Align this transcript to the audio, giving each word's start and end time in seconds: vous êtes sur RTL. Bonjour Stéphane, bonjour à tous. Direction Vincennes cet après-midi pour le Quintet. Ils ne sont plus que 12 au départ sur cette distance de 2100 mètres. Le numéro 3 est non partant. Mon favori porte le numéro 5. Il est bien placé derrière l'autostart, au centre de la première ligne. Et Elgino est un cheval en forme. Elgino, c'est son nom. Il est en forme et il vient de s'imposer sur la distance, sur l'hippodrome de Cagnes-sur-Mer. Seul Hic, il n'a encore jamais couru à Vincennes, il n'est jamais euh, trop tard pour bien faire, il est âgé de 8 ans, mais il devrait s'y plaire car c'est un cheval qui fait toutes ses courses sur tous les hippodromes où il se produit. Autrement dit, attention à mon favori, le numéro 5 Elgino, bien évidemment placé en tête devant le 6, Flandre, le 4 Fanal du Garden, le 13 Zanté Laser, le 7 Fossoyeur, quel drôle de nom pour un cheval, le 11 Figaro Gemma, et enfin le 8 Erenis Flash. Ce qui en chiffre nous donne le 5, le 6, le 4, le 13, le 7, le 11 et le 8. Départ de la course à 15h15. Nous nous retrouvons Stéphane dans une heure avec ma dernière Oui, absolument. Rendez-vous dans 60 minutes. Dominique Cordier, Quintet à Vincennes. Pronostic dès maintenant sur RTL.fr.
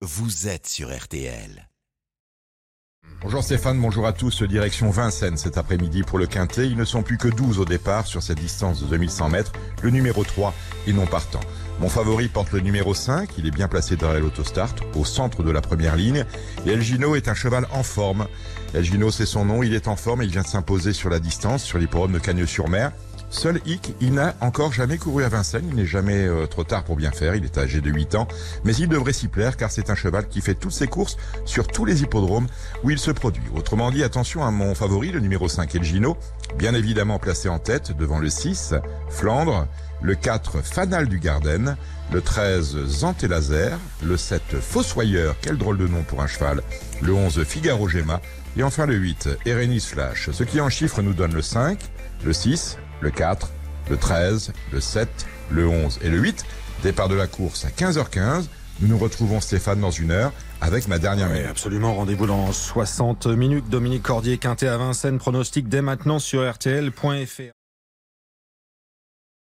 vous 0.00 0.46
êtes 0.46 0.68
sur 0.68 0.96
RTL. 0.96 1.68
Bonjour 3.20 3.42
Stéphane, 3.42 3.80
bonjour 3.80 4.06
à 4.06 4.12
tous. 4.12 4.44
Direction 4.44 4.90
Vincennes 4.90 5.36
cet 5.36 5.58
après-midi 5.58 6.04
pour 6.04 6.18
le 6.18 6.28
Quintet. 6.28 6.68
Ils 6.68 6.76
ne 6.76 6.84
sont 6.84 7.02
plus 7.02 7.18
que 7.18 7.26
12 7.26 7.58
au 7.58 7.64
départ 7.64 8.06
sur 8.06 8.22
cette 8.22 8.38
distance 8.38 8.80
de 8.80 8.86
2100 8.86 9.30
mètres. 9.30 9.52
Le 9.82 9.90
numéro 9.90 10.22
3 10.22 10.54
est 10.86 10.92
non 10.92 11.06
partant. 11.06 11.40
Mon 11.80 11.88
favori 11.88 12.28
porte 12.28 12.52
le 12.52 12.60
numéro 12.60 12.94
5. 12.94 13.30
Il 13.38 13.46
est 13.48 13.50
bien 13.50 13.66
placé 13.66 13.96
derrière 13.96 14.20
l'autostart, 14.20 14.76
au 14.94 15.04
centre 15.04 15.42
de 15.42 15.50
la 15.50 15.62
première 15.62 15.96
ligne. 15.96 16.24
Et 16.64 16.70
Elgino 16.70 17.16
est 17.16 17.26
un 17.26 17.34
cheval 17.34 17.66
en 17.72 17.82
forme. 17.82 18.28
Elgino, 18.74 19.10
c'est 19.10 19.26
son 19.26 19.46
nom. 19.46 19.64
Il 19.64 19.74
est 19.74 19.88
en 19.88 19.96
forme 19.96 20.22
et 20.22 20.26
il 20.26 20.30
vient 20.30 20.42
de 20.42 20.46
s'imposer 20.46 20.92
sur 20.92 21.10
la 21.10 21.18
distance, 21.18 21.64
sur 21.64 21.78
l'hippodrome 21.78 22.12
de 22.12 22.20
Cagnes-sur-Mer. 22.20 22.92
Seul 23.30 23.60
Hic, 23.66 23.94
il 24.00 24.14
n'a 24.14 24.34
encore 24.40 24.72
jamais 24.72 24.96
couru 24.96 25.22
à 25.22 25.28
Vincennes, 25.28 25.66
il 25.68 25.76
n'est 25.76 25.86
jamais 25.86 26.26
euh, 26.26 26.46
trop 26.46 26.64
tard 26.64 26.82
pour 26.84 26.96
bien 26.96 27.10
faire, 27.10 27.34
il 27.34 27.44
est 27.44 27.58
âgé 27.58 27.82
de 27.82 27.90
8 27.90 28.14
ans, 28.14 28.26
mais 28.64 28.74
il 28.74 28.88
devrait 28.88 29.12
s'y 29.12 29.28
plaire 29.28 29.56
car 29.58 29.70
c'est 29.70 29.90
un 29.90 29.94
cheval 29.94 30.28
qui 30.28 30.40
fait 30.40 30.54
toutes 30.54 30.72
ses 30.72 30.86
courses 30.86 31.18
sur 31.44 31.66
tous 31.66 31.84
les 31.84 32.02
hippodromes 32.02 32.46
où 32.84 32.90
il 32.90 32.98
se 32.98 33.10
produit. 33.10 33.42
Autrement 33.54 33.90
dit, 33.90 34.02
attention 34.02 34.44
à 34.44 34.50
mon 34.50 34.74
favori, 34.74 35.12
le 35.12 35.20
numéro 35.20 35.46
5 35.46 35.74
Elgino, 35.74 36.16
bien 36.56 36.72
évidemment 36.72 37.18
placé 37.18 37.50
en 37.50 37.58
tête 37.58 37.94
devant 37.96 38.18
le 38.18 38.30
6, 38.30 38.74
Flandre, 39.10 39.68
le 40.00 40.14
4 40.14 40.62
Fanal 40.62 41.06
du 41.06 41.18
Garden, 41.18 41.76
le 42.10 42.22
13 42.22 42.86
Zanté 42.86 43.28
Laser, 43.28 43.78
le 44.02 44.16
7 44.16 44.42
Fossoyeur, 44.58 45.36
quel 45.42 45.58
drôle 45.58 45.76
de 45.76 45.86
nom 45.86 46.02
pour 46.02 46.22
un 46.22 46.26
cheval, 46.26 46.62
le 47.02 47.12
11 47.12 47.44
Figaro 47.44 47.88
Gemma, 47.88 48.22
et 48.56 48.62
enfin 48.62 48.86
le 48.86 48.94
8 48.94 49.28
Erenis 49.44 49.80
Flash. 49.80 50.30
Ce 50.30 50.44
qui 50.44 50.62
en 50.62 50.70
chiffre 50.70 51.02
nous 51.02 51.12
donne 51.12 51.34
le 51.34 51.42
5, 51.42 51.78
le 52.24 52.32
6, 52.32 52.78
le 53.00 53.10
4, 53.10 53.50
le 53.90 53.96
13, 53.96 54.52
le 54.72 54.80
7, 54.80 55.08
le 55.50 55.68
11 55.68 56.00
et 56.02 56.08
le 56.08 56.18
8. 56.18 56.44
Départ 56.82 57.08
de 57.08 57.14
la 57.14 57.26
course 57.26 57.64
à 57.64 57.68
15h15. 57.68 58.46
Nous 58.80 58.88
nous 58.88 58.98
retrouvons 58.98 59.40
Stéphane 59.40 59.80
dans 59.80 59.90
une 59.90 60.12
heure 60.12 60.32
avec 60.60 60.86
ma 60.86 60.98
dernière 60.98 61.30
Oui, 61.30 61.42
absolument. 61.42 61.94
Rendez-vous 61.94 62.26
dans 62.26 62.52
60 62.52 63.26
minutes. 63.26 63.68
Dominique 63.68 64.04
Cordier, 64.04 64.38
Quintet 64.38 64.68
à 64.68 64.76
Vincennes. 64.76 65.18
Pronostic 65.18 65.68
dès 65.68 65.82
maintenant 65.82 66.18
sur 66.18 66.48
RTL.fr. 66.48 67.57